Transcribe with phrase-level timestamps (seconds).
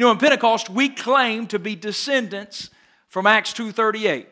[0.00, 2.70] You know, in Pentecost, we claim to be descendants
[3.08, 4.24] from Acts 2.38.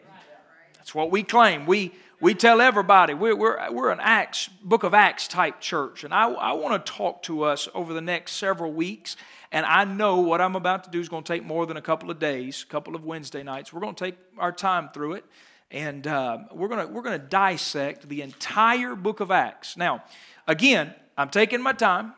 [0.76, 1.67] That's what we claim.
[1.67, 6.04] We, we tell everybody we're, we're, we're an Acts, book of Acts type church.
[6.04, 9.18] And I, I want to talk to us over the next several weeks.
[9.52, 11.82] And I know what I'm about to do is going to take more than a
[11.82, 13.71] couple of days, a couple of Wednesday nights.
[13.71, 15.27] We're going to take our time through it.
[15.71, 19.77] And uh, we're going we're going to dissect the entire book of Acts.
[19.77, 20.03] Now,
[20.46, 22.14] again, I'm taking my time.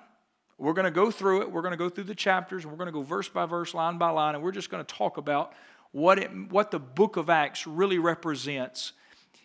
[0.61, 1.51] We're going to go through it.
[1.51, 2.67] We're going to go through the chapters.
[2.67, 4.95] We're going to go verse by verse, line by line, and we're just going to
[4.95, 5.55] talk about
[5.93, 8.93] what, it, what the book of Acts really represents.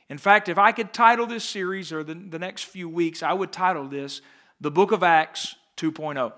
[0.09, 3.31] In fact, if I could title this series or the, the next few weeks, I
[3.31, 4.21] would title this
[4.59, 6.33] The Book of Acts 2.0.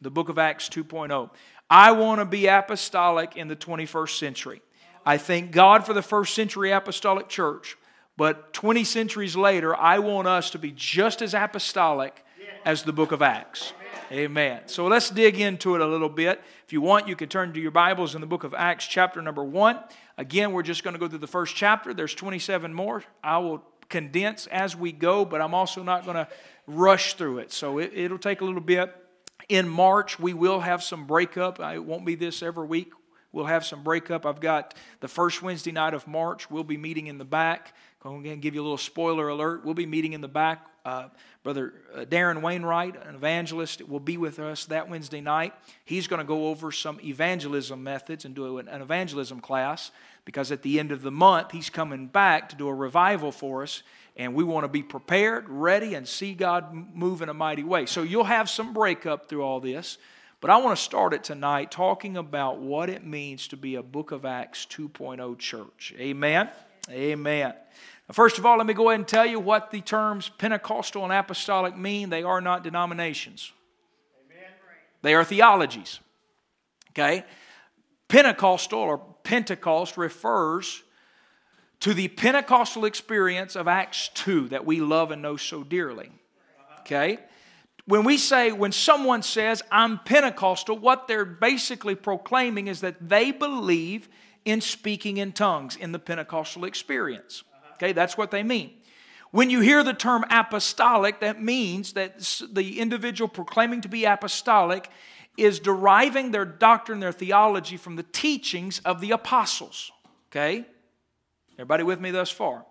[0.00, 1.30] The Book of Acts 2.0.
[1.70, 4.62] I want to be apostolic in the 21st century.
[5.06, 7.76] I thank God for the first century apostolic church,
[8.16, 12.24] but 20 centuries later, I want us to be just as apostolic
[12.64, 13.72] as the book of Acts.
[14.10, 14.62] Amen.
[14.66, 16.40] So let's dig into it a little bit.
[16.64, 19.20] If you want, you can turn to your Bibles in the book of Acts, chapter
[19.20, 19.78] number one.
[20.16, 21.92] Again, we're just going to go through the first chapter.
[21.92, 23.04] There's 27 more.
[23.22, 26.26] I will condense as we go, but I'm also not going to
[26.66, 27.52] rush through it.
[27.52, 28.96] So it, will take a little bit.
[29.50, 31.60] In March, we will have some breakup.
[31.60, 32.92] It won't be this every week.
[33.30, 34.24] We'll have some breakup.
[34.24, 36.50] I've got the first Wednesday night of March.
[36.50, 37.74] We'll be meeting in the back.
[38.00, 39.64] Going to give you a little spoiler alert.
[39.64, 40.64] We'll be meeting in the back.
[40.84, 41.08] Uh,
[41.42, 45.52] Brother uh, Darren Wainwright, an evangelist, will be with us that Wednesday night.
[45.84, 49.90] He's going to go over some evangelism methods and do an evangelism class
[50.24, 53.64] because at the end of the month, he's coming back to do a revival for
[53.64, 53.82] us.
[54.16, 57.86] And we want to be prepared, ready, and see God move in a mighty way.
[57.86, 59.98] So you'll have some breakup through all this.
[60.40, 63.82] But I want to start it tonight talking about what it means to be a
[63.82, 65.94] Book of Acts 2.0 church.
[65.98, 66.48] Amen.
[66.90, 67.54] Amen.
[68.12, 71.12] First of all, let me go ahead and tell you what the terms Pentecostal and
[71.12, 72.08] apostolic mean.
[72.08, 73.52] They are not denominations,
[74.24, 74.50] Amen.
[75.02, 76.00] they are theologies.
[76.90, 77.24] Okay?
[78.08, 80.82] Pentecostal or Pentecost refers
[81.80, 86.10] to the Pentecostal experience of Acts 2 that we love and know so dearly.
[86.80, 87.18] Okay?
[87.84, 93.30] When we say, when someone says, I'm Pentecostal, what they're basically proclaiming is that they
[93.30, 94.08] believe
[94.48, 97.42] in speaking in tongues in the Pentecostal experience.
[97.74, 98.72] Okay, that's what they mean.
[99.30, 102.18] When you hear the term apostolic, that means that
[102.50, 104.88] the individual proclaiming to be apostolic
[105.36, 109.92] is deriving their doctrine, their theology from the teachings of the apostles.
[110.30, 110.64] Okay?
[111.54, 112.64] Everybody with me thus far?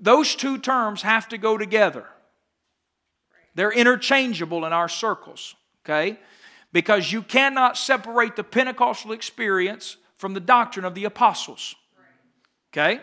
[0.00, 2.06] Those two terms have to go together.
[3.54, 5.54] They're interchangeable in our circles,
[5.84, 6.18] okay?
[6.74, 11.76] Because you cannot separate the Pentecostal experience from the doctrine of the apostles,
[12.72, 13.00] okay?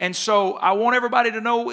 [0.00, 1.66] And so I want everybody to know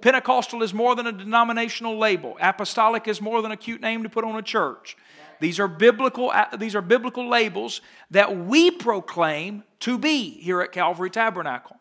[0.00, 2.38] Pentecostal is more than a denominational label.
[2.40, 4.96] Apostolic is more than a cute name to put on a church.
[5.40, 7.80] These are biblical, these are biblical labels
[8.12, 11.76] that we proclaim to be here at Calvary Tabernacle.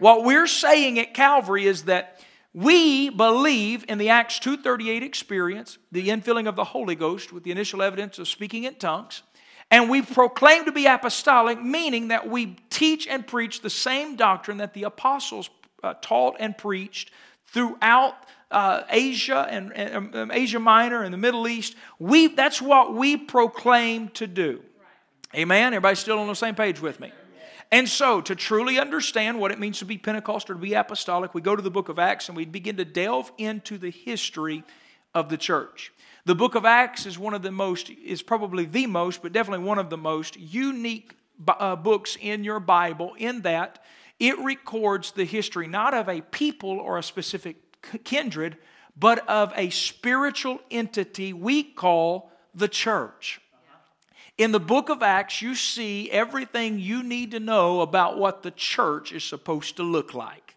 [0.00, 2.20] What we're saying at Calvary is that
[2.54, 7.50] we believe in the Acts 2:38 experience, the infilling of the Holy Ghost with the
[7.50, 9.22] initial evidence of speaking in tongues.
[9.70, 14.58] And we proclaim to be apostolic, meaning that we teach and preach the same doctrine
[14.58, 15.50] that the apostles
[15.82, 17.10] uh, taught and preached
[17.46, 18.14] throughout
[18.50, 21.76] uh, Asia and, and um, Asia Minor and the Middle East.
[21.98, 24.62] We, that's what we proclaim to do.
[25.34, 25.74] Amen?
[25.74, 27.12] Everybody still on the same page with me?
[27.70, 31.42] And so, to truly understand what it means to be Pentecostal, to be apostolic, we
[31.42, 34.64] go to the book of Acts and we begin to delve into the history
[35.14, 35.92] of the church.
[36.24, 39.66] The book of Acts is one of the most, is probably the most, but definitely
[39.66, 41.14] one of the most unique
[41.46, 43.82] uh, books in your Bible in that
[44.18, 47.56] it records the history not of a people or a specific
[48.04, 48.56] kindred,
[48.96, 53.40] but of a spiritual entity we call the church.
[54.38, 58.52] In the book of Acts, you see everything you need to know about what the
[58.52, 60.54] church is supposed to look like.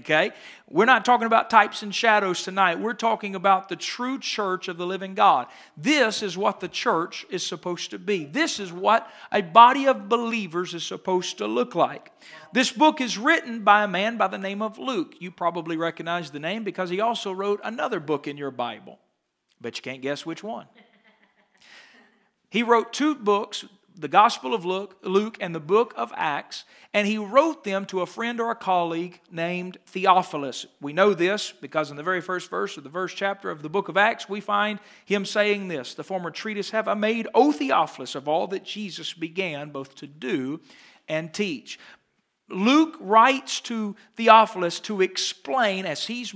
[0.00, 0.32] Okay?
[0.68, 2.78] We're not talking about types and shadows tonight.
[2.78, 5.46] We're talking about the true church of the living God.
[5.78, 8.24] This is what the church is supposed to be.
[8.24, 12.12] This is what a body of believers is supposed to look like.
[12.52, 15.14] This book is written by a man by the name of Luke.
[15.20, 18.98] You probably recognize the name because he also wrote another book in your Bible.
[19.60, 20.66] But you can't guess which one.
[22.52, 23.64] He wrote two books
[23.96, 28.02] the Gospel of Luke, Luke and the book of Acts, and he wrote them to
[28.02, 30.66] a friend or a colleague named Theophilus.
[30.78, 33.70] We know this because in the very first verse of the first chapter of the
[33.70, 37.52] book of Acts, we find him saying this The former treatise have I made, O
[37.52, 40.60] Theophilus, of all that Jesus began both to do
[41.08, 41.78] and teach.
[42.52, 46.34] Luke writes to Theophilus to explain, as he's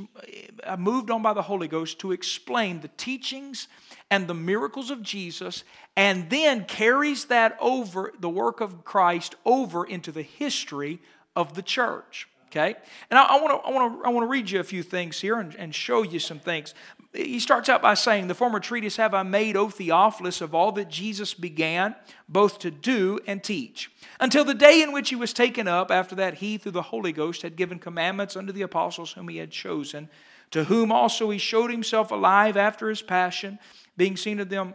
[0.64, 3.68] uh, moved on by the Holy Ghost, to explain the teachings
[4.10, 5.64] and the miracles of Jesus,
[5.96, 11.00] and then carries that over, the work of Christ, over into the history
[11.34, 12.28] of the church.
[12.48, 12.76] Okay?
[13.10, 15.54] And I, want to I wanna, I wanna read you a few things here and,
[15.56, 16.74] and show you some things.
[17.16, 20.72] He starts out by saying, The former treatise have I made, O Theophilus, of all
[20.72, 21.94] that Jesus began,
[22.28, 23.90] both to do and teach,
[24.20, 25.90] until the day in which he was taken up.
[25.90, 29.38] After that, he, through the Holy Ghost, had given commandments unto the apostles whom he
[29.38, 30.10] had chosen,
[30.50, 33.58] to whom also he showed himself alive after his passion,
[33.96, 34.74] being seen of them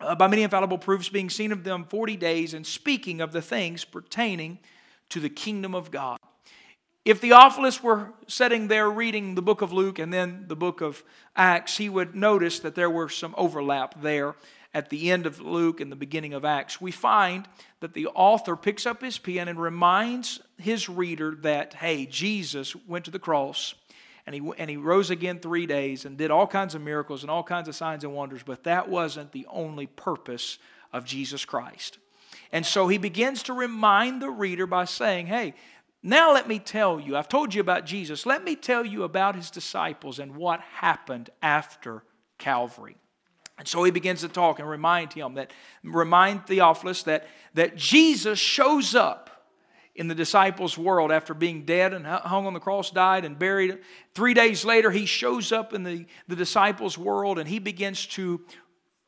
[0.00, 3.42] uh, by many infallible proofs, being seen of them forty days, and speaking of the
[3.42, 4.58] things pertaining
[5.08, 6.18] to the kingdom of God.
[7.04, 11.02] If Theophilus were sitting there reading the book of Luke and then the book of
[11.34, 14.36] Acts, he would notice that there were some overlap there
[14.72, 16.80] at the end of Luke and the beginning of Acts.
[16.80, 17.48] We find
[17.80, 23.04] that the author picks up his pen and reminds his reader that, hey, Jesus went
[23.06, 23.74] to the cross
[24.24, 27.30] and he, and he rose again three days and did all kinds of miracles and
[27.30, 30.58] all kinds of signs and wonders, but that wasn't the only purpose
[30.92, 31.98] of Jesus Christ.
[32.52, 35.54] And so he begins to remind the reader by saying, hey,
[36.02, 38.26] now, let me tell you, I've told you about Jesus.
[38.26, 42.02] Let me tell you about his disciples and what happened after
[42.38, 42.96] Calvary.
[43.56, 45.52] And so he begins to talk and remind him that,
[45.84, 49.30] remind Theophilus that, that Jesus shows up
[49.94, 53.78] in the disciples' world after being dead and hung on the cross, died and buried.
[54.14, 58.40] Three days later, he shows up in the, the disciples' world and he begins to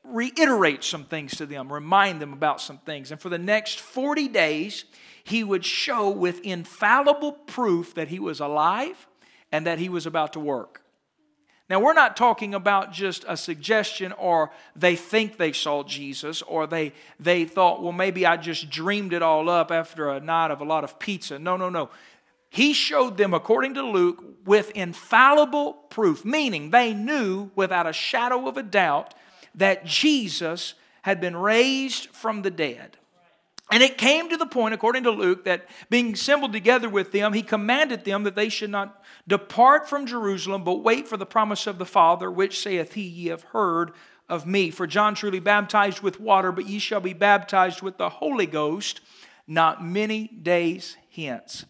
[0.05, 3.11] reiterate some things to them, remind them about some things.
[3.11, 4.85] And for the next 40 days,
[5.25, 9.07] he would show with infallible proof that he was alive
[9.51, 10.83] and that he was about to work.
[11.71, 16.67] Now, we're not talking about just a suggestion or they think they saw Jesus or
[16.67, 20.61] they, they thought, well, maybe I just dreamed it all up after a night of
[20.61, 21.39] a lot of pizza.
[21.39, 21.89] No, no, no.
[22.51, 28.47] He showed them, according to Luke, with infallible proof, meaning they knew without a shadow
[28.47, 29.15] of a doubt
[29.55, 32.99] that Jesus had been raised from the dead.
[33.71, 37.33] And it came to the point, according to Luke, that being assembled together with them,
[37.33, 41.67] he commanded them that they should not depart from Jerusalem, but wait for the promise
[41.67, 43.93] of the Father, which saith he, Ye have heard
[44.29, 44.71] of me.
[44.71, 49.01] For John truly baptized with water, but ye shall be baptized with the Holy Ghost
[49.47, 51.65] not many days hence.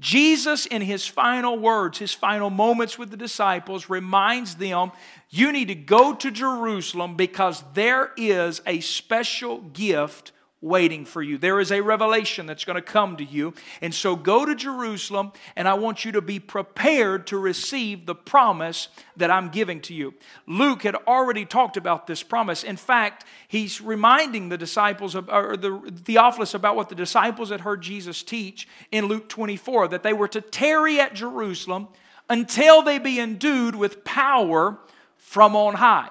[0.00, 4.90] Jesus, in his final words, his final moments with the disciples, reminds them
[5.30, 10.32] you need to go to Jerusalem because there is a special gift
[10.64, 11.36] waiting for you.
[11.36, 13.52] There is a revelation that's going to come to you.
[13.82, 18.14] And so go to Jerusalem, and I want you to be prepared to receive the
[18.14, 18.88] promise
[19.18, 20.14] that I'm giving to you.
[20.46, 22.64] Luke had already talked about this promise.
[22.64, 27.60] In fact, he's reminding the disciples, of, or the Theophilus, about what the disciples had
[27.60, 31.88] heard Jesus teach in Luke 24 that they were to tarry at Jerusalem
[32.30, 34.78] until they be endued with power
[35.18, 36.08] from on high.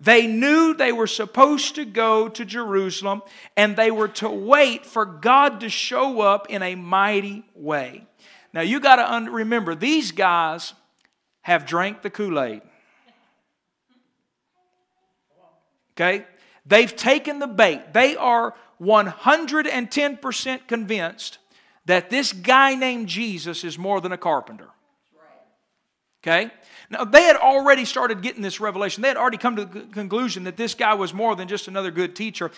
[0.00, 3.22] They knew they were supposed to go to Jerusalem
[3.56, 8.06] and they were to wait for God to show up in a mighty way.
[8.54, 10.72] Now you got to remember, these guys
[11.42, 12.62] have drank the Kool Aid.
[15.92, 16.24] Okay?
[16.64, 17.92] They've taken the bait.
[17.92, 21.38] They are 110% convinced
[21.84, 24.68] that this guy named Jesus is more than a carpenter.
[26.22, 26.50] Okay?
[26.90, 29.02] Now, they had already started getting this revelation.
[29.02, 31.92] They had already come to the conclusion that this guy was more than just another
[31.92, 32.50] good teacher.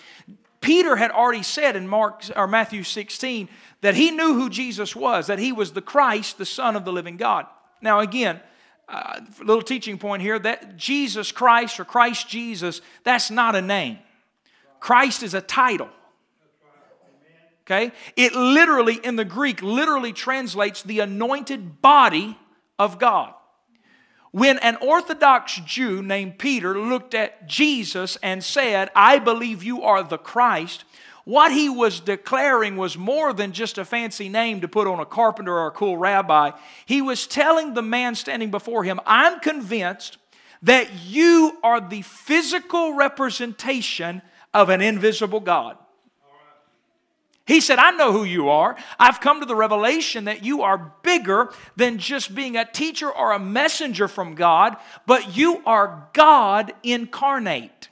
[0.62, 3.48] Peter had already said in Mark or Matthew 16
[3.82, 6.92] that he knew who Jesus was, that he was the Christ, the Son of the
[6.92, 7.46] living God.
[7.82, 8.40] Now, again,
[8.88, 13.62] uh, a little teaching point here that Jesus Christ or Christ Jesus, that's not a
[13.62, 13.98] name.
[14.80, 15.88] Christ is a title.
[17.66, 17.92] Okay?
[18.16, 22.38] It literally, in the Greek, literally translates the anointed body
[22.78, 23.34] of God.
[24.32, 30.02] When an Orthodox Jew named Peter looked at Jesus and said, I believe you are
[30.02, 30.84] the Christ,
[31.24, 35.06] what he was declaring was more than just a fancy name to put on a
[35.06, 36.50] carpenter or a cool rabbi.
[36.86, 40.16] He was telling the man standing before him, I'm convinced
[40.62, 44.22] that you are the physical representation
[44.54, 45.76] of an invisible God.
[47.46, 48.76] He said, I know who you are.
[48.98, 53.32] I've come to the revelation that you are bigger than just being a teacher or
[53.32, 57.88] a messenger from God, but you are God incarnate.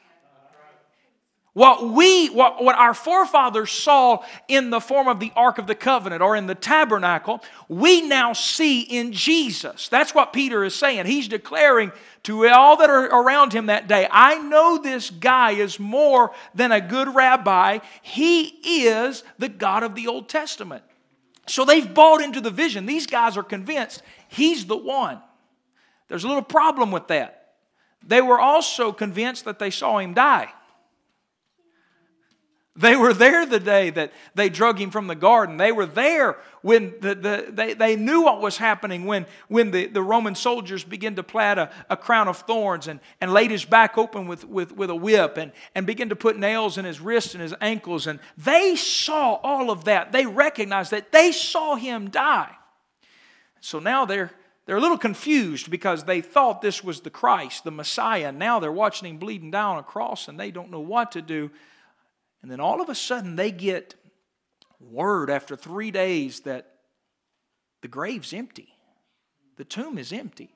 [1.60, 5.74] What we, what, what our forefathers saw in the form of the Ark of the
[5.74, 9.86] Covenant or in the tabernacle, we now see in Jesus.
[9.88, 11.04] That's what Peter is saying.
[11.04, 15.78] He's declaring to all that are around him that day, I know this guy is
[15.78, 17.80] more than a good rabbi.
[18.00, 18.44] He
[18.86, 20.82] is the God of the Old Testament.
[21.46, 22.86] So they've bought into the vision.
[22.86, 25.20] These guys are convinced he's the one.
[26.08, 27.52] There's a little problem with that.
[28.02, 30.54] They were also convinced that they saw him die.
[32.80, 35.58] They were there the day that they drug him from the garden.
[35.58, 39.86] They were there when the, the, they, they knew what was happening when, when the,
[39.86, 43.66] the Roman soldiers began to plat a, a crown of thorns and, and laid his
[43.66, 47.00] back open with, with, with a whip and, and began to put nails in his
[47.00, 48.06] wrists and his ankles.
[48.06, 50.10] And they saw all of that.
[50.12, 52.56] They recognized that they saw him die.
[53.60, 54.30] So now they're,
[54.64, 58.32] they're a little confused because they thought this was the Christ, the Messiah.
[58.32, 61.50] Now they're watching him bleeding down a cross and they don't know what to do.
[62.42, 63.94] And then all of a sudden they get
[64.80, 66.72] word after three days that
[67.82, 68.68] the grave's empty,
[69.56, 70.50] the tomb is empty.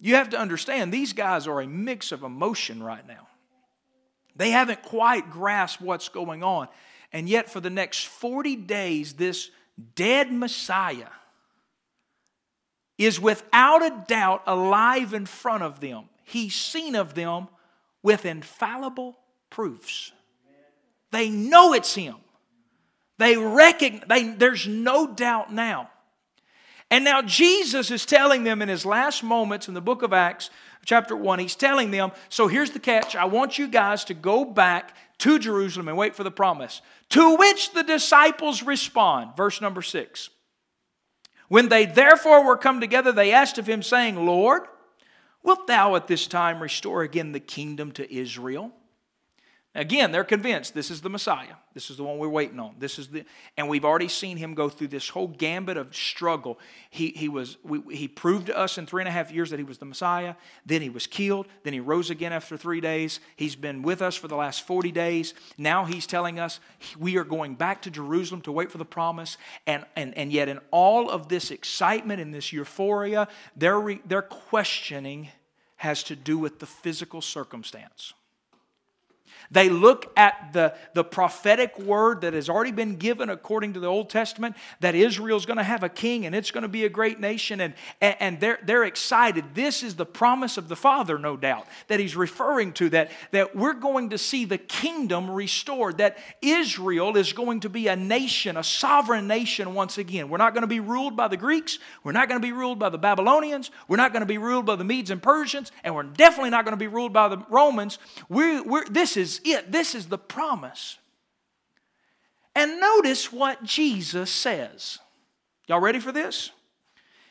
[0.00, 3.28] You have to understand, these guys are a mix of emotion right now.
[4.36, 6.68] They haven't quite grasped what's going on.
[7.12, 9.50] And yet, for the next 40 days, this
[9.94, 11.08] dead Messiah
[12.98, 16.08] is without a doubt alive in front of them.
[16.24, 17.48] He's seen of them
[18.02, 19.16] with infallible
[19.54, 20.10] proofs.
[21.12, 22.16] They know it's him.
[23.18, 25.90] They recognize, they, there's no doubt now.
[26.90, 30.50] And now Jesus is telling them in his last moments in the book of Acts,
[30.84, 33.14] chapter 1, he's telling them, so here's the catch.
[33.14, 36.82] I want you guys to go back to Jerusalem and wait for the promise.
[37.10, 39.36] To which the disciples respond.
[39.36, 40.30] Verse number 6.
[41.46, 44.62] When they therefore were come together, they asked of him, saying, Lord,
[45.44, 48.72] wilt thou at this time restore again the kingdom to Israel?
[49.76, 51.54] Again, they're convinced this is the Messiah.
[51.72, 52.76] This is the one we're waiting on.
[52.78, 53.24] This is the,
[53.56, 56.60] and we've already seen him go through this whole gambit of struggle.
[56.90, 59.58] He, he, was, we, he proved to us in three and a half years that
[59.58, 60.36] he was the Messiah.
[60.64, 61.48] Then he was killed.
[61.64, 63.18] Then he rose again after three days.
[63.34, 65.34] He's been with us for the last 40 days.
[65.58, 66.60] Now he's telling us
[66.96, 69.38] we are going back to Jerusalem to wait for the promise.
[69.66, 73.26] And, and, and yet, in all of this excitement and this euphoria,
[73.56, 75.30] their, re, their questioning
[75.76, 78.14] has to do with the physical circumstance.
[79.50, 83.86] They look at the, the prophetic word that has already been given according to the
[83.86, 86.88] Old Testament that Israel's going to have a king and it's going to be a
[86.88, 89.44] great nation, and, and they're, they're excited.
[89.54, 93.54] This is the promise of the Father, no doubt, that he's referring to, that, that
[93.54, 98.56] we're going to see the kingdom restored, that Israel is going to be a nation,
[98.56, 100.28] a sovereign nation once again.
[100.28, 102.78] We're not going to be ruled by the Greeks, we're not going to be ruled
[102.78, 105.94] by the Babylonians, we're not going to be ruled by the Medes and Persians, and
[105.94, 107.98] we're definitely not going to be ruled by the Romans.
[108.28, 109.72] We're, we're, this is it.
[109.72, 110.98] This is the promise.
[112.54, 114.98] And notice what Jesus says.
[115.66, 116.50] Y'all ready for this?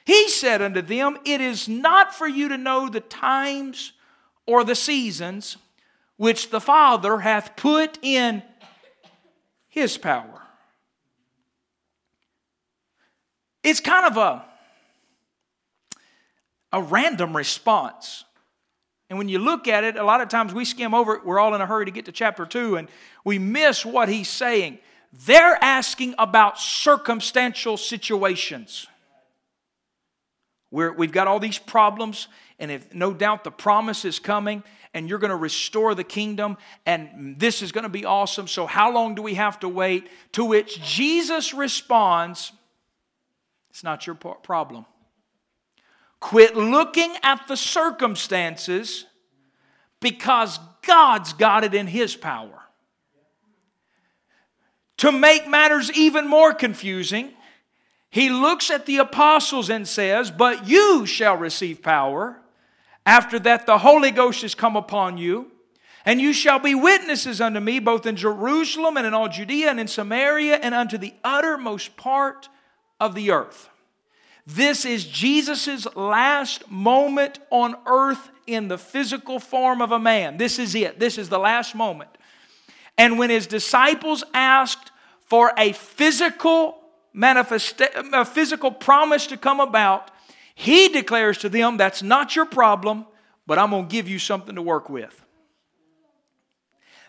[0.05, 3.93] He said unto them, It is not for you to know the times
[4.45, 5.57] or the seasons
[6.17, 8.43] which the Father hath put in
[9.69, 10.41] His power.
[13.63, 14.45] It's kind of a,
[16.73, 18.25] a random response.
[19.13, 21.23] And when you look at it, a lot of times we skim over it.
[21.23, 22.87] We're all in a hurry to get to chapter 2 and
[23.23, 24.79] we miss what he's saying.
[25.27, 28.87] They're asking about circumstantial situations.
[30.71, 32.27] we have got all these problems,
[32.57, 34.63] and if no doubt the promise is coming,
[34.95, 38.47] and you're going to restore the kingdom, and this is going to be awesome.
[38.47, 40.09] So, how long do we have to wait?
[40.31, 42.51] To which Jesus responds,
[43.69, 44.87] It's not your problem.
[46.23, 49.03] Quit looking at the circumstances
[49.99, 52.61] because God's got it in His power.
[54.99, 57.33] To make matters even more confusing,
[58.09, 62.39] he looks at the apostles and says, But you shall receive power.
[63.05, 65.51] After that, the Holy Ghost has come upon you,
[66.05, 69.79] and you shall be witnesses unto me both in Jerusalem and in all Judea and
[69.81, 72.47] in Samaria and unto the uttermost part
[72.97, 73.69] of the earth.
[74.45, 80.37] This is Jesus' last moment on earth in the physical form of a man.
[80.37, 80.99] This is it.
[80.99, 82.09] This is the last moment.
[82.97, 86.77] And when his disciples asked for a physical
[87.13, 90.11] manifestation, a physical promise to come about,
[90.55, 93.05] he declares to them, That's not your problem,
[93.47, 95.19] but I'm going to give you something to work with.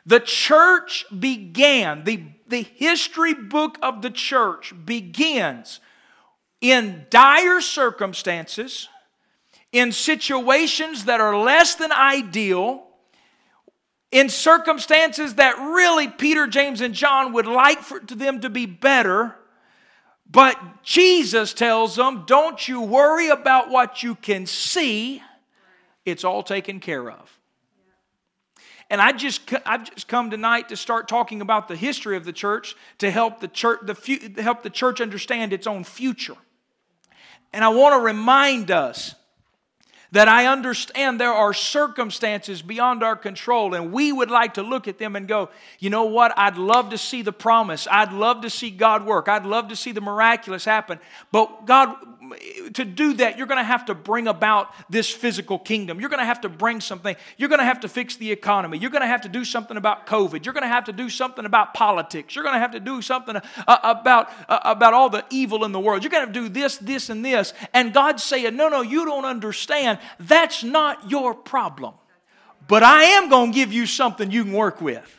[0.07, 5.81] The church began, the, the history book of the church begins
[6.65, 8.89] in dire circumstances,
[9.71, 12.87] in situations that are less than ideal,
[14.11, 19.37] in circumstances that really Peter, James, and John would like for them to be better.
[20.31, 25.21] But Jesus tells them, don't you worry about what you can see,
[26.07, 27.39] it's all taken care of.
[28.89, 32.33] And I just, I've just come tonight to start talking about the history of the
[32.33, 36.37] church to help the church, the, help the church understand its own future.
[37.55, 39.15] And I want to remind us
[40.11, 44.89] that I understand there are circumstances beyond our control, and we would like to look
[44.89, 46.37] at them and go, you know what?
[46.37, 47.87] I'd love to see the promise.
[47.91, 49.29] I'd love to see God work.
[49.29, 50.99] I'd love to see the miraculous happen.
[51.31, 51.97] But God,
[52.75, 56.01] to do that, you're going to have to bring about this physical kingdom.
[56.01, 57.17] You're going to have to bring something.
[57.37, 58.79] You're going to have to fix the economy.
[58.79, 60.45] You're going to have to do something about COVID.
[60.45, 62.35] You're going to have to do something about politics.
[62.35, 65.73] You're going to have to do something uh, about, uh, about all the evil in
[65.73, 66.03] the world.
[66.03, 67.53] You're going to do this, this, and this.
[67.73, 69.99] And God's saying, no, no, you don't understand.
[70.19, 71.95] That's not your problem.
[72.67, 75.19] But I am going to give you something you can work with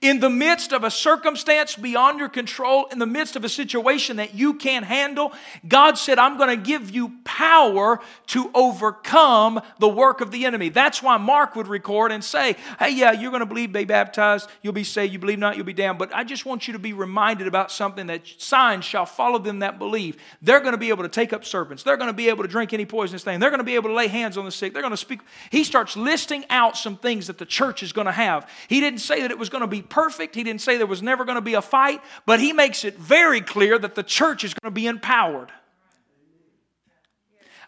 [0.00, 4.16] in the midst of a circumstance beyond your control, in the midst of a situation
[4.16, 5.32] that you can't handle,
[5.66, 10.68] God said, I'm going to give you power to overcome the work of the enemy.
[10.68, 14.48] That's why Mark would record and say, Hey, yeah, you're going to believe, be baptized,
[14.62, 15.98] you'll be saved, you believe not, you'll be damned.
[15.98, 19.60] But I just want you to be reminded about something that signs shall follow them
[19.60, 20.16] that believe.
[20.42, 22.48] They're going to be able to take up serpents, they're going to be able to
[22.48, 24.72] drink any poisonous thing, they're going to be able to lay hands on the sick,
[24.72, 25.20] they're going to speak.
[25.50, 28.48] He starts listing out some things that the church is going to have.
[28.68, 30.34] He didn't say that it was going to be perfect.
[30.34, 32.96] He didn't say there was never going to be a fight, but he makes it
[32.96, 35.50] very clear that the church is going to be empowered.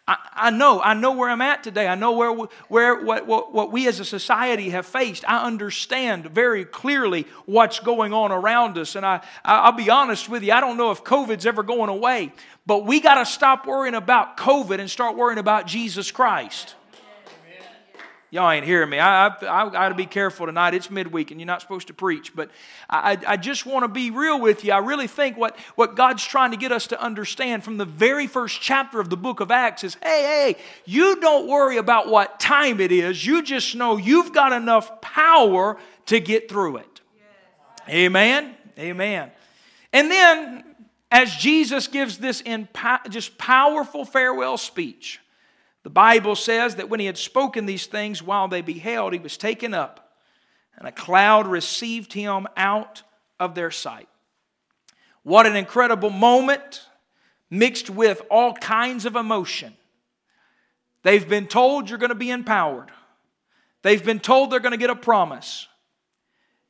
[0.08, 1.88] I, I know, I know where I'm at today.
[1.88, 2.32] I know where,
[2.68, 5.25] where what, what, what we as a society have faced.
[5.28, 8.94] I understand very clearly what's going on around us.
[8.94, 12.32] And I, I'll be honest with you, I don't know if COVID's ever going away,
[12.66, 16.75] but we got to stop worrying about COVID and start worrying about Jesus Christ.
[18.30, 18.99] Y'all ain't hearing me.
[18.99, 20.75] I, I, I got to be careful tonight.
[20.75, 22.35] It's midweek and you're not supposed to preach.
[22.35, 22.50] But
[22.90, 24.73] I, I just want to be real with you.
[24.73, 28.26] I really think what, what God's trying to get us to understand from the very
[28.26, 32.40] first chapter of the book of Acts is hey, hey, you don't worry about what
[32.40, 33.25] time it is.
[33.25, 37.00] You just know you've got enough power to get through it.
[37.16, 37.95] Yes.
[37.95, 38.56] Amen.
[38.78, 39.30] Amen.
[39.92, 40.64] And then,
[41.11, 42.68] as Jesus gives this in
[43.09, 45.21] just powerful farewell speech,
[45.87, 49.37] the Bible says that when he had spoken these things while they beheld, he was
[49.37, 50.16] taken up,
[50.76, 53.05] and a cloud received him out
[53.38, 54.09] of their sight.
[55.23, 56.81] What an incredible moment,
[57.51, 59.77] mixed with all kinds of emotion.
[61.05, 62.90] They've been told you're going to be empowered,
[63.83, 65.68] they've been told they're going to get a promise.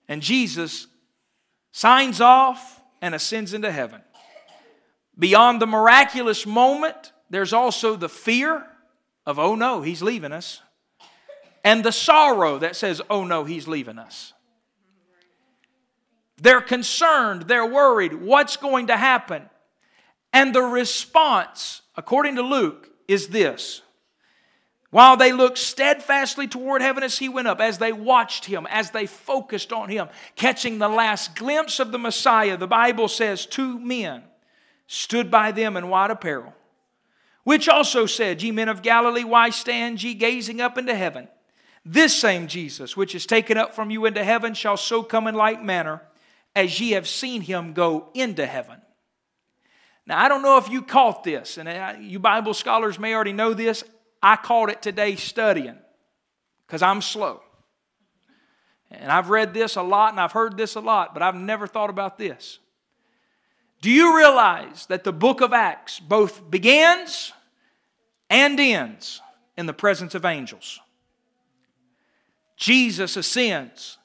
[0.08, 0.88] And Jesus
[1.72, 4.02] signs off and ascends into heaven.
[5.18, 8.66] Beyond the miraculous moment, there's also the fear
[9.26, 10.62] of, oh no, he's leaving us,
[11.64, 14.32] and the sorrow that says, oh no, he's leaving us.
[16.38, 19.50] They're concerned, they're worried, what's going to happen?
[20.32, 23.82] And the response, according to Luke, is this.
[24.90, 28.92] While they looked steadfastly toward heaven as he went up, as they watched him, as
[28.92, 33.78] they focused on him, catching the last glimpse of the Messiah, the Bible says two
[33.80, 34.22] men
[34.86, 36.54] stood by them in white apparel
[37.46, 41.28] which also said, Ye men of Galilee, why stand ye gazing up into heaven?
[41.84, 45.36] This same Jesus, which is taken up from you into heaven, shall so come in
[45.36, 46.02] like manner
[46.56, 48.80] as ye have seen him go into heaven.
[50.08, 53.32] Now, I don't know if you caught this, and uh, you Bible scholars may already
[53.32, 53.84] know this.
[54.20, 55.78] I caught it today studying
[56.66, 57.42] because I'm slow.
[58.90, 61.68] And I've read this a lot and I've heard this a lot, but I've never
[61.68, 62.58] thought about this.
[63.80, 67.32] Do you realize that the book of Acts both begins
[68.28, 69.20] and ends
[69.56, 70.80] in the presence of angels.
[72.56, 73.98] Jesus ascends,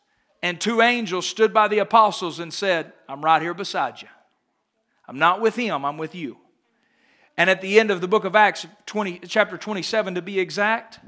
[0.43, 4.07] and two angels stood by the apostles and said, I'm right here beside you.
[5.07, 6.37] I'm not with him, I'm with you.
[7.37, 10.99] And at the end of the book of Acts, 20, chapter 27 to be exact,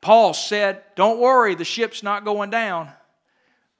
[0.00, 2.92] Paul said, Don't worry, the ship's not going down.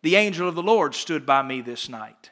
[0.03, 2.31] The angel of the Lord stood by me this night.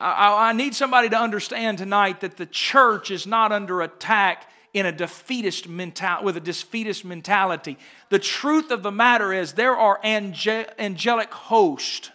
[0.00, 4.86] I, I need somebody to understand tonight that the church is not under attack in
[4.86, 7.76] a defeatist mentality with a defeatist mentality.
[8.08, 12.10] The truth of the matter is there are ange- angelic hosts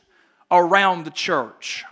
[0.49, 1.83] around the church.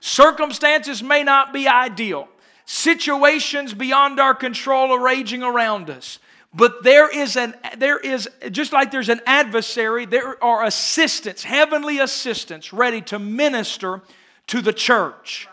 [0.00, 2.28] Circumstances may not be ideal.
[2.64, 6.18] Situations beyond our control are raging around us.
[6.52, 11.98] But there is an there is just like there's an adversary, there are assistants, heavenly
[11.98, 14.02] assistants ready to minister
[14.48, 15.48] to the church.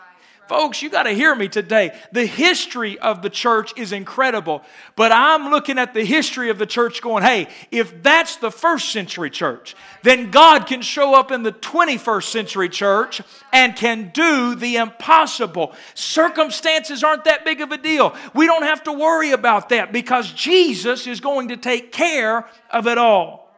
[0.48, 1.98] Folks, you got to hear me today.
[2.12, 4.62] The history of the church is incredible,
[4.94, 8.92] but I'm looking at the history of the church going, hey, if that's the first
[8.92, 14.54] century church, then God can show up in the 21st century church and can do
[14.54, 15.74] the impossible.
[15.94, 18.14] Circumstances aren't that big of a deal.
[18.32, 22.86] We don't have to worry about that because Jesus is going to take care of
[22.86, 23.52] it all.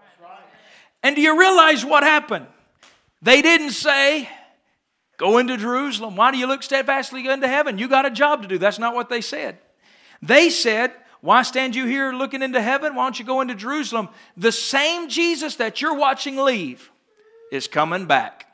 [1.02, 2.46] And do you realize what happened?
[3.20, 4.28] They didn't say,
[5.18, 6.16] Go into Jerusalem.
[6.16, 7.76] Why do you look steadfastly into heaven?
[7.76, 8.56] You got a job to do.
[8.56, 9.58] That's not what they said.
[10.22, 12.94] They said, Why stand you here looking into heaven?
[12.94, 14.08] Why don't you go into Jerusalem?
[14.36, 16.90] The same Jesus that you're watching leave
[17.50, 18.46] is coming back.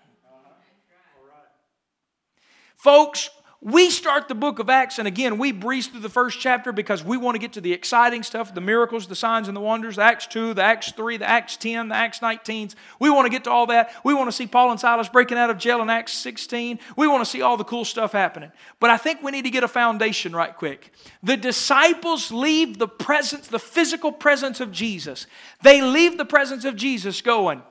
[2.77, 3.29] Folks,
[3.64, 7.03] we start the book of Acts, and again, we breeze through the first chapter because
[7.03, 9.96] we want to get to the exciting stuff the miracles, the signs, and the wonders,
[9.96, 12.74] the Acts 2, the Acts 3, the Acts 10, the Acts 19s.
[13.00, 13.90] We want to get to all that.
[14.05, 16.79] We want to see Paul and Silas breaking out of jail in Acts 16.
[16.94, 18.53] We want to see all the cool stuff happening.
[18.81, 20.92] But I think we need to get a foundation right quick.
[21.22, 25.27] The disciples leave the presence, the physical presence of Jesus.
[25.62, 27.62] They leave the presence of Jesus going,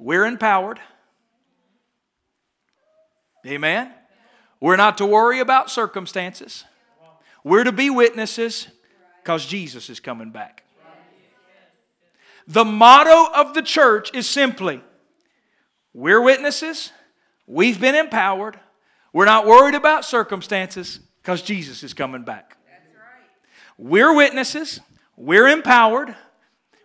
[0.00, 0.80] We're empowered.
[3.46, 3.94] Amen.
[4.60, 6.64] We're not to worry about circumstances.
[7.44, 8.68] We're to be witnesses
[9.22, 10.64] because Jesus is coming back.
[12.46, 14.80] The motto of the church is simply
[15.92, 16.92] we're witnesses,
[17.46, 18.58] we've been empowered,
[19.12, 22.56] we're not worried about circumstances because Jesus is coming back.
[23.76, 24.80] We're witnesses,
[25.16, 26.16] we're empowered,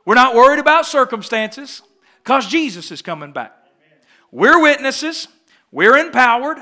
[0.05, 1.81] we're not worried about circumstances
[2.23, 3.53] because Jesus is coming back.
[4.31, 5.27] We're witnesses,
[5.71, 6.57] we're empowered,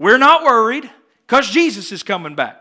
[0.00, 0.88] we're not worried
[1.26, 2.56] because Jesus is coming back.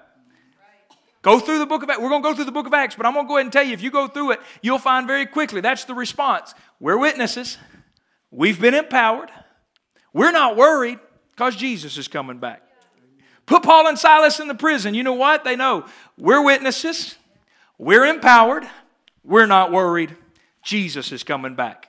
[1.22, 2.02] Go through the book of Acts.
[2.02, 3.46] We're going to go through the book of Acts, but I'm going to go ahead
[3.46, 6.54] and tell you if you go through it, you'll find very quickly that's the response.
[6.82, 7.58] We're witnesses.
[8.30, 9.32] We've been empowered.
[10.12, 11.00] We're not worried
[11.30, 12.62] because Jesus is coming back.
[13.46, 14.94] Put Paul and Silas in the prison.
[14.94, 15.46] You know what?
[15.46, 15.86] They know
[16.18, 17.16] we're witnesses.
[17.78, 18.68] We're empowered.
[19.24, 20.14] We're not worried.
[20.62, 21.89] Jesus is coming back.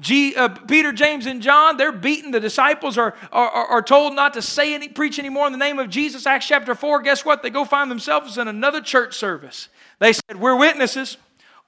[0.00, 2.32] G, uh, Peter, James, and John, they're beaten.
[2.32, 5.78] The disciples are, are, are told not to say any, preach anymore in the name
[5.78, 6.26] of Jesus.
[6.26, 7.42] Acts chapter 4, guess what?
[7.42, 9.68] They go find themselves in another church service.
[10.00, 11.16] They said, We're witnesses.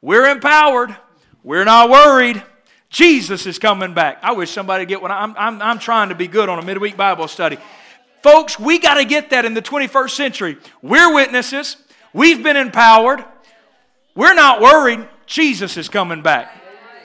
[0.02, 0.96] We're empowered.
[1.44, 2.42] We're not worried.
[2.90, 4.18] Jesus is coming back.
[4.22, 6.96] I wish somebody get what I'm, I'm, I'm trying to be good on a midweek
[6.96, 7.58] Bible study.
[8.22, 10.58] Folks, we got to get that in the 21st century.
[10.82, 11.76] We're witnesses.
[12.12, 13.24] We've been empowered.
[14.16, 15.08] We're not worried.
[15.26, 16.50] Jesus is coming back.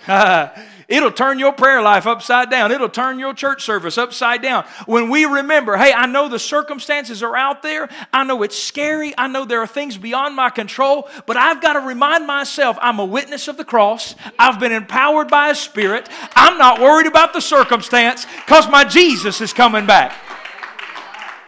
[0.91, 2.73] It'll turn your prayer life upside down.
[2.73, 4.65] It'll turn your church service upside down.
[4.85, 7.87] When we remember, hey, I know the circumstances are out there.
[8.11, 9.13] I know it's scary.
[9.17, 12.99] I know there are things beyond my control, but I've got to remind myself I'm
[12.99, 14.15] a witness of the cross.
[14.37, 16.09] I've been empowered by a spirit.
[16.35, 20.13] I'm not worried about the circumstance because my Jesus is coming back.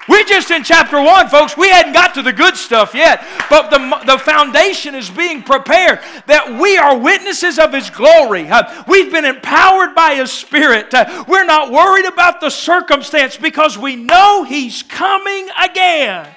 [0.07, 1.55] We're just in chapter one, folks.
[1.55, 5.99] We hadn't got to the good stuff yet, but the, the foundation is being prepared
[6.27, 8.49] that we are witnesses of His glory.
[8.49, 10.93] Uh, we've been empowered by His Spirit.
[10.93, 16.27] Uh, we're not worried about the circumstance because we know He's coming again.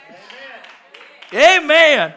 [1.32, 1.64] Amen.
[1.64, 2.14] Amen.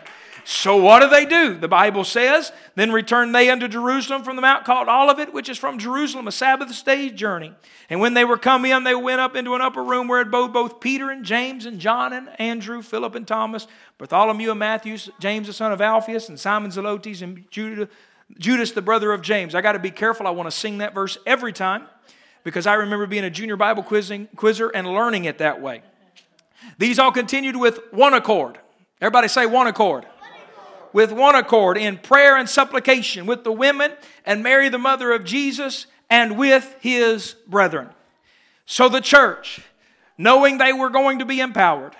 [0.52, 1.54] So what do they do?
[1.54, 5.60] The Bible says, Then returned they unto Jerusalem from the mount called Olivet, which is
[5.60, 7.54] from Jerusalem, a Sabbath day's journey.
[7.88, 10.52] And when they were come in, they went up into an upper room where both,
[10.52, 13.68] both Peter and James and John and Andrew, Philip and Thomas,
[14.00, 17.88] Bartholomew and Matthew, James the son of Alphaeus, and Simon Zelotes, and Judah,
[18.40, 19.54] Judas the brother of James.
[19.54, 20.26] I got to be careful.
[20.26, 21.84] I want to sing that verse every time
[22.44, 25.84] because I remember being a junior Bible quizzing, quizzer and learning it that way.
[26.80, 28.58] These all continued with one accord.
[29.00, 30.08] Everybody say one accord
[30.94, 33.92] with one accord in prayer and supplication with the women
[34.26, 37.90] and Mary, the mother of Jesus, and with his brethren.
[38.66, 39.62] So the church,
[40.18, 41.96] knowing they were going to be empowered,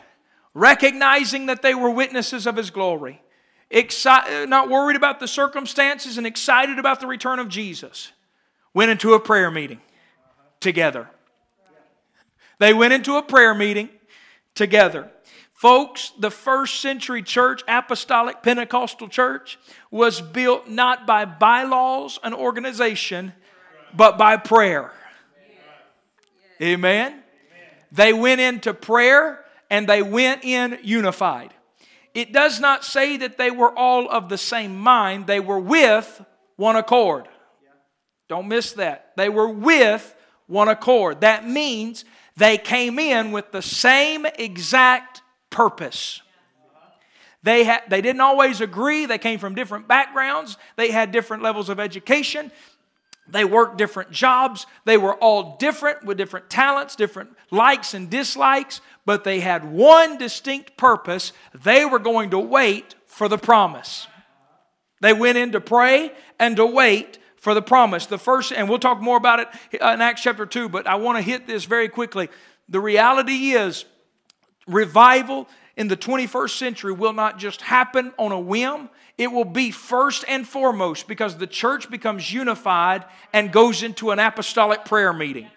[0.54, 3.22] recognizing that they were witnesses of his glory,
[3.70, 8.12] excited, not worried about the circumstances and excited about the return of Jesus,
[8.74, 9.80] went into a prayer meeting
[10.60, 11.10] together.
[12.60, 13.90] They went into a prayer meeting
[14.54, 15.10] together.
[15.60, 19.60] Folks, the first century church, apostolic Pentecostal church,
[19.92, 23.34] was built not by bylaws and organization,
[23.94, 24.94] but by prayer.
[26.62, 27.22] Amen?
[27.92, 31.54] They went into prayer and they went in unified.
[32.14, 36.24] It does not say that they were all of the same mind, they were with
[36.56, 37.28] one accord.
[38.30, 39.12] Don't miss that.
[39.18, 40.16] They were with
[40.48, 41.20] one accord.
[41.20, 42.06] That means
[42.38, 46.22] they came in with the same exact purpose.
[47.42, 49.06] They, had, they didn't always agree.
[49.06, 50.58] They came from different backgrounds.
[50.76, 52.52] They had different levels of education.
[53.32, 54.66] They worked different jobs.
[54.86, 60.18] They were all different with different talents, different likes and dislikes, but they had one
[60.18, 61.32] distinct purpose.
[61.64, 64.08] They were going to wait for the promise.
[65.02, 68.06] They went in to pray and to wait for the promise.
[68.06, 71.18] The first, and we'll talk more about it in Acts chapter 2, but I want
[71.18, 72.30] to hit this very quickly.
[72.68, 73.86] The reality is,
[74.70, 79.72] revival in the 21st century will not just happen on a whim, it will be
[79.72, 85.50] first and foremost because the church becomes unified and goes into an apostolic prayer meeting.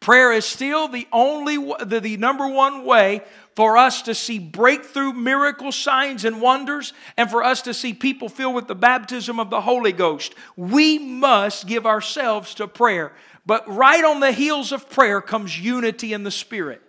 [0.00, 3.22] Prayer is still the only, the, the number one way
[3.56, 8.28] for us to see breakthrough miracle signs and wonders and for us to see people
[8.28, 10.34] filled with the baptism of the Holy Ghost.
[10.56, 13.12] We must give ourselves to prayer.
[13.44, 16.87] But right on the heels of prayer comes unity in the Spirit.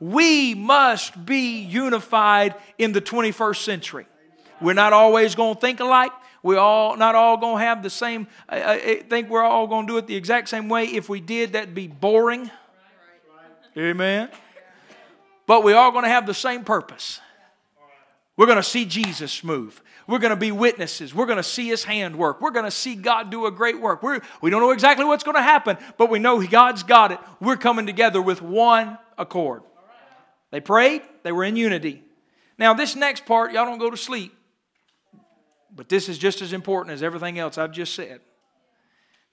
[0.00, 4.06] We must be unified in the 21st century.
[4.60, 6.12] We're not always going to think alike.
[6.42, 8.26] We're all not all going to have the same.
[8.48, 10.84] I, I think we're all going to do it the exact same way.
[10.84, 12.50] If we did, that'd be boring.
[13.76, 14.30] Amen.
[15.46, 17.20] But we're all going to have the same purpose.
[18.36, 19.82] We're going to see Jesus move.
[20.06, 21.14] We're going to be witnesses.
[21.14, 22.40] We're going to see His hand work.
[22.40, 24.02] We're going to see God do a great work.
[24.02, 27.18] We're, we don't know exactly what's going to happen, but we know God's got it.
[27.38, 29.62] We're coming together with one accord.
[30.50, 32.02] They prayed, they were in unity.
[32.58, 34.34] Now, this next part, y'all don't go to sleep.
[35.74, 38.20] But this is just as important as everything else I've just said.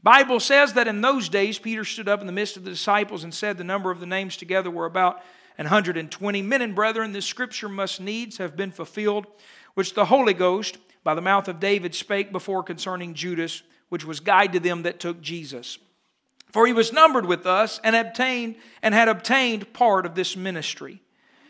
[0.04, 3.24] Bible says that in those days Peter stood up in the midst of the disciples
[3.24, 5.22] and said the number of the names together were about
[5.58, 9.26] 120 men and brethren this scripture must needs have been fulfilled
[9.74, 14.20] which the Holy Ghost by the mouth of David spake before concerning Judas which was
[14.20, 15.80] guide to them that took Jesus
[16.52, 21.02] for he was numbered with us and obtained and had obtained part of this ministry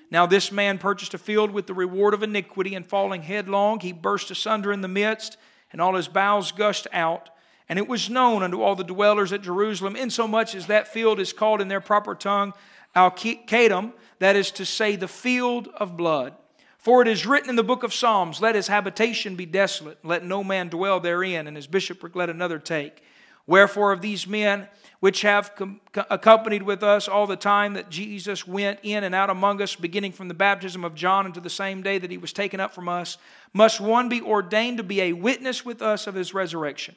[0.09, 3.91] now this man purchased a field with the reward of iniquity, and falling headlong, he
[3.91, 5.37] burst asunder in the midst,
[5.71, 7.29] and all his bowels gushed out.
[7.69, 11.33] And it was known unto all the dwellers at Jerusalem, insomuch as that field is
[11.33, 12.53] called in their proper tongue
[12.95, 16.33] Aceldama, that is to say, the field of blood.
[16.77, 20.23] For it is written in the book of Psalms, Let his habitation be desolate, let
[20.23, 23.03] no man dwell therein, and his bishopric let another take.
[23.45, 24.67] Wherefore, of these men
[24.99, 25.79] which have com-
[26.09, 30.11] accompanied with us all the time that Jesus went in and out among us, beginning
[30.11, 32.89] from the baptism of John unto the same day that he was taken up from
[32.89, 33.17] us,
[33.53, 36.95] must one be ordained to be a witness with us of his resurrection.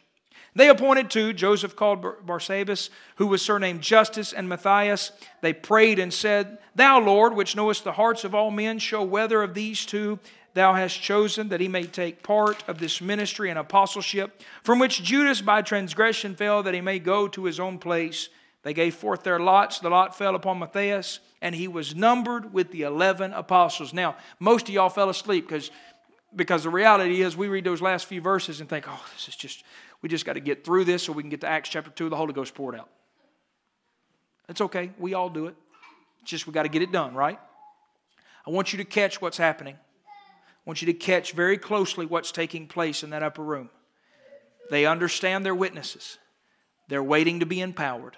[0.54, 5.12] They appointed two, Joseph called Barsabas, who was surnamed Justus, and Matthias.
[5.42, 9.42] They prayed and said, Thou, Lord, which knowest the hearts of all men, show whether
[9.42, 10.18] of these two
[10.54, 15.02] thou hast chosen that he may take part of this ministry and apostleship, from which
[15.02, 18.28] Judas by transgression fell, that he may go to his own place.
[18.62, 19.78] They gave forth their lots.
[19.78, 23.94] The lot fell upon Matthias, and he was numbered with the 11 apostles.
[23.94, 25.70] Now, most of y'all fell asleep because
[26.34, 29.36] because the reality is we read those last few verses and think, oh, this is
[29.36, 29.64] just,
[30.02, 32.08] we just got to get through this so we can get to Acts chapter 2,
[32.08, 32.88] the Holy Ghost poured out.
[34.46, 34.90] That's okay.
[34.98, 35.56] We all do it.
[36.22, 37.38] It's just we got to get it done, right?
[38.46, 39.76] I want you to catch what's happening.
[40.70, 43.70] Want you to catch very closely what's taking place in that upper room.
[44.70, 46.18] They understand their witnesses,
[46.88, 48.16] they're waiting to be empowered.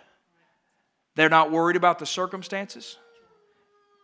[1.15, 2.99] They're not worried about the circumstances,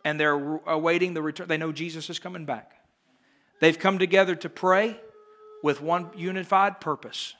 [0.03, 0.33] and they're
[0.65, 1.47] awaiting the return.
[1.47, 2.71] They know Jesus is coming back.
[3.61, 4.99] They've come together to pray
[5.61, 7.35] with one unified purpose,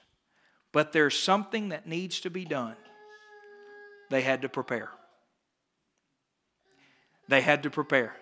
[0.72, 2.76] but there's something that needs to be done.
[4.12, 4.92] They had to prepare.
[7.28, 8.16] They had to prepare.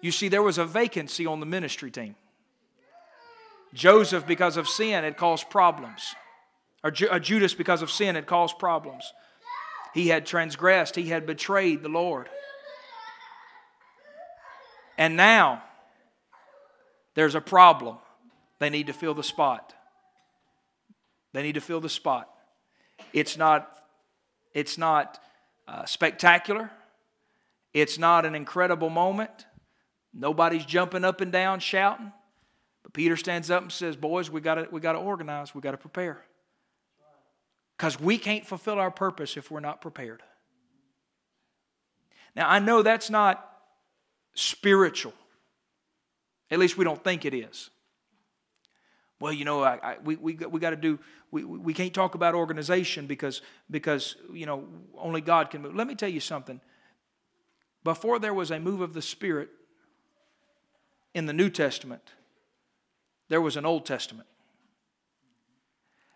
[0.00, 2.14] You see, there was a vacancy on the ministry team.
[3.74, 6.14] Joseph, because of sin, had caused problems.
[6.84, 9.12] Or Judas, because of sin, had caused problems.
[9.94, 12.28] He had transgressed, he had betrayed the Lord.
[14.96, 15.62] And now,
[17.14, 17.98] there's a problem.
[18.58, 19.74] They need to fill the spot.
[21.32, 22.28] They need to fill the spot.
[23.12, 23.76] It's not,
[24.54, 25.20] it's not
[25.66, 26.70] uh, spectacular.
[27.74, 29.46] It's not an incredible moment.
[30.12, 32.12] Nobody's jumping up and down shouting.
[32.82, 35.60] But Peter stands up and says, Boys, we got to we got to organize, we
[35.60, 36.24] got to prepare.
[37.76, 40.22] Because we can't fulfill our purpose if we're not prepared.
[42.34, 43.44] Now, I know that's not
[44.34, 45.12] spiritual.
[46.50, 47.70] At least we don't think it is.
[49.20, 50.98] Well, you know, I, I, we, we, we got to do,
[51.30, 54.64] we, we can't talk about organization because, because, you know,
[54.96, 55.74] only God can move.
[55.74, 56.60] Let me tell you something.
[57.82, 59.50] Before there was a move of the Spirit,
[61.14, 62.12] in the New Testament,
[63.28, 64.28] there was an Old Testament.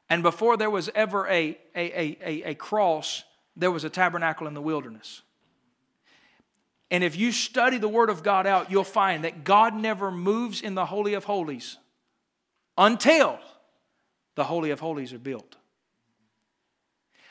[0.09, 3.24] And before there was ever a, a, a, a, cross,
[3.57, 5.22] there was a tabernacle in the wilderness.
[6.90, 10.61] And if you study the Word of God out, you'll find that God never moves
[10.61, 11.78] in the Holy of Holies
[12.76, 13.38] until
[14.35, 15.57] the Holy of Holies are built.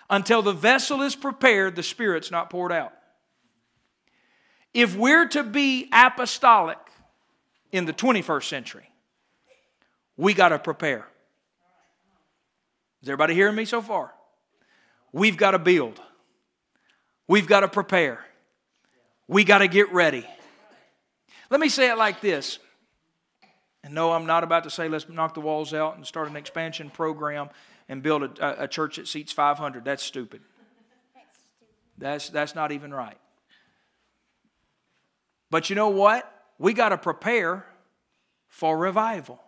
[0.09, 2.93] Until the vessel is prepared, the Spirit's not poured out.
[4.73, 6.79] If we're to be apostolic
[7.71, 8.89] in the 21st century,
[10.17, 11.07] we got to prepare.
[13.01, 14.13] Is everybody hearing me so far?
[15.11, 15.99] We've got to build.
[17.27, 18.23] We've got to prepare.
[19.27, 20.25] We got to get ready.
[21.49, 22.59] Let me say it like this.
[23.83, 26.35] And no, I'm not about to say let's knock the walls out and start an
[26.35, 27.49] expansion program
[27.89, 29.83] and build a, a church that seats 500.
[29.83, 30.41] That's stupid.
[31.97, 33.17] That's, that's not even right.
[35.49, 36.40] But you know what?
[36.61, 37.65] We got to prepare
[38.47, 39.41] for revival.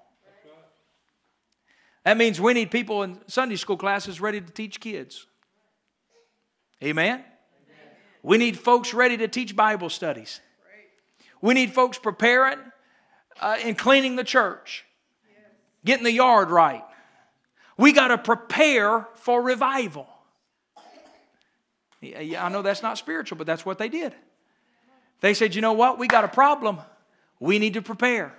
[2.04, 5.28] That means we need people in Sunday school classes ready to teach kids.
[6.84, 7.20] Amen?
[7.20, 7.26] Amen.
[8.24, 10.42] We need folks ready to teach Bible studies.
[11.40, 12.58] We need folks preparing
[13.40, 14.84] uh, and cleaning the church,
[15.86, 16.84] getting the yard right.
[17.78, 20.08] We got to prepare for revival.
[22.02, 24.16] Yeah, I know that's not spiritual, but that's what they did.
[25.22, 26.00] They said, you know what?
[26.00, 26.80] We got a problem.
[27.44, 28.34] We need to prepare.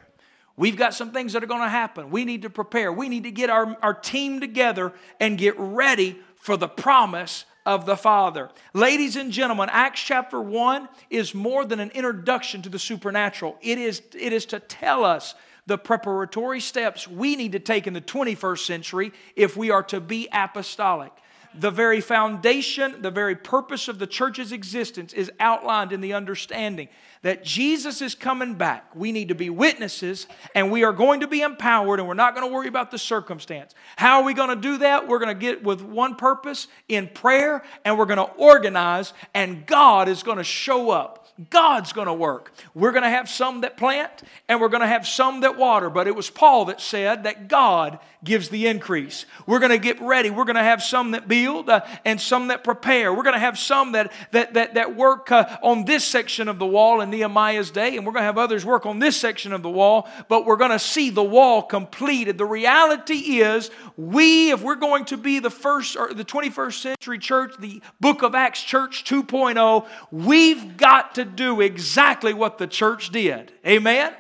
[0.56, 2.08] We've got some things that are going to happen.
[2.08, 2.90] We need to prepare.
[2.90, 7.84] We need to get our, our team together and get ready for the promise of
[7.84, 8.48] the Father.
[8.72, 13.76] Ladies and gentlemen, Acts chapter 1 is more than an introduction to the supernatural, it
[13.76, 15.34] is, it is to tell us
[15.66, 20.00] the preparatory steps we need to take in the 21st century if we are to
[20.00, 21.12] be apostolic.
[21.58, 26.88] The very foundation, the very purpose of the church's existence is outlined in the understanding
[27.24, 28.94] that Jesus is coming back.
[28.94, 32.34] We need to be witnesses and we are going to be empowered and we're not
[32.34, 33.74] going to worry about the circumstance.
[33.96, 35.08] How are we going to do that?
[35.08, 39.64] We're going to get with one purpose in prayer and we're going to organize and
[39.66, 41.26] God is going to show up.
[41.48, 42.52] God's going to work.
[42.74, 45.88] We're going to have some that plant and we're going to have some that water,
[45.88, 49.26] but it was Paul that said that God gives the increase.
[49.46, 50.30] We're going to get ready.
[50.30, 53.12] We're going to have some that build uh, and some that prepare.
[53.12, 56.58] We're going to have some that that that, that work uh, on this section of
[56.58, 59.52] the wall in Nehemiah's day, and we're going to have others work on this section
[59.52, 62.38] of the wall, but we're going to see the wall completed.
[62.38, 67.18] The reality is, we, if we're going to be the first or the 21st century
[67.18, 73.10] church, the book of Acts church 2.0, we've got to do exactly what the church
[73.10, 73.52] did.
[73.66, 74.14] Amen?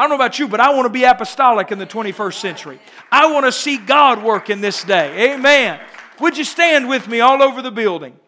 [0.00, 2.80] I don't know about you, but I want to be apostolic in the 21st century.
[3.12, 5.34] I want to see God work in this day.
[5.34, 5.78] Amen.
[6.20, 8.18] Would you stand with me all over the building?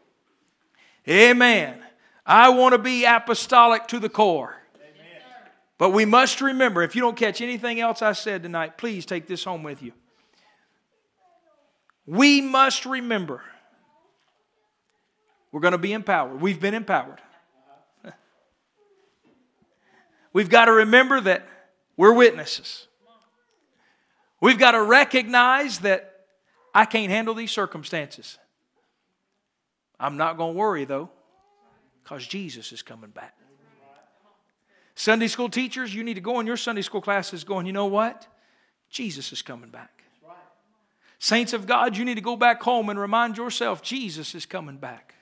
[1.08, 1.82] Amen.
[2.26, 4.54] I want to be apostolic to the core.
[4.74, 5.22] Amen.
[5.78, 9.26] But we must remember if you don't catch anything else I said tonight, please take
[9.26, 9.92] this home with you.
[12.04, 13.40] We must remember
[15.52, 16.38] we're going to be empowered.
[16.38, 17.22] We've been empowered.
[20.34, 21.46] We've got to remember that
[21.96, 22.86] we're witnesses.
[24.40, 26.26] We've got to recognize that
[26.74, 28.38] I can't handle these circumstances.
[30.00, 31.10] I'm not going to worry though,
[32.02, 33.36] because Jesus is coming back.
[34.94, 37.86] Sunday school teachers, you need to go in your Sunday school classes going, you know
[37.86, 38.26] what?
[38.90, 40.02] Jesus is coming back.
[41.18, 44.76] Saints of God, you need to go back home and remind yourself Jesus is coming
[44.76, 45.14] back.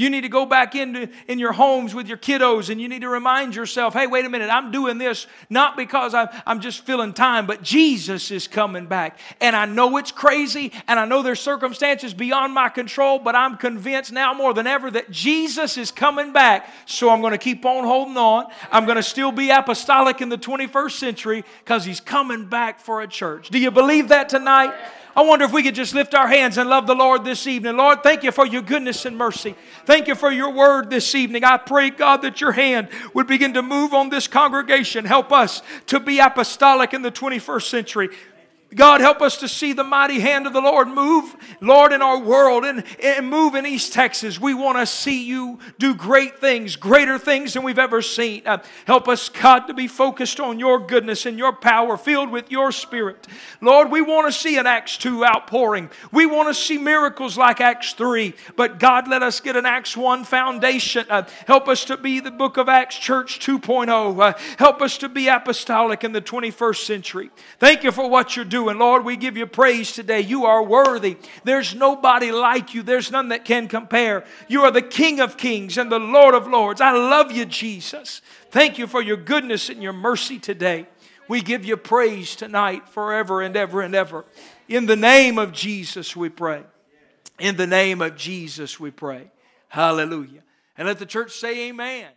[0.00, 3.02] You need to go back into in your homes with your kiddos and you need
[3.02, 6.86] to remind yourself, hey, wait a minute, I'm doing this not because I'm, I'm just
[6.86, 9.18] filling time, but Jesus is coming back.
[9.42, 13.58] And I know it's crazy and I know there's circumstances beyond my control, but I'm
[13.58, 16.70] convinced now more than ever that Jesus is coming back.
[16.86, 18.46] So I'm going to keep on holding on.
[18.72, 23.02] I'm going to still be apostolic in the 21st century because he's coming back for
[23.02, 23.50] a church.
[23.50, 24.72] Do you believe that tonight?
[25.16, 27.76] I wonder if we could just lift our hands and love the Lord this evening.
[27.76, 29.56] Lord, thank you for your goodness and mercy.
[29.84, 31.44] Thank you for your word this evening.
[31.44, 35.04] I pray, God, that your hand would begin to move on this congregation.
[35.04, 38.08] Help us to be apostolic in the 21st century.
[38.74, 42.20] God, help us to see the mighty hand of the Lord move, Lord, in our
[42.20, 44.40] world and, and move in East Texas.
[44.40, 48.42] We want to see you do great things, greater things than we've ever seen.
[48.46, 52.52] Uh, help us, God, to be focused on your goodness and your power, filled with
[52.52, 53.26] your spirit.
[53.60, 55.90] Lord, we want to see an Acts 2 outpouring.
[56.12, 58.34] We want to see miracles like Acts 3.
[58.54, 61.06] But God, let us get an Acts 1 foundation.
[61.10, 64.20] Uh, help us to be the book of Acts Church 2.0.
[64.20, 67.30] Uh, help us to be apostolic in the 21st century.
[67.58, 70.20] Thank you for what you're doing and Lord, we give you praise today.
[70.20, 71.16] You are worthy.
[71.44, 74.24] There's nobody like you, there's none that can compare.
[74.48, 76.80] You are the King of kings and the Lord of lords.
[76.80, 78.22] I love you, Jesus.
[78.50, 80.86] Thank you for your goodness and your mercy today.
[81.28, 84.24] We give you praise tonight, forever and ever and ever.
[84.68, 86.64] In the name of Jesus, we pray.
[87.38, 89.30] In the name of Jesus, we pray.
[89.68, 90.42] Hallelujah.
[90.76, 92.08] And let the church say, Amen.